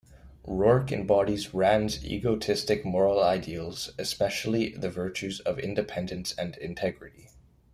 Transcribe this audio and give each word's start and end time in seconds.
Roark 0.47 0.91
embodies 0.91 1.53
Rand's 1.53 2.03
egoistic 2.03 2.83
moral 2.83 3.21
ideals, 3.23 3.91
especially 3.99 4.69
the 4.69 4.89
virtues 4.89 5.41
of 5.41 5.59
independence 5.59 6.33
and 6.39 6.57
integrity. 6.57 7.29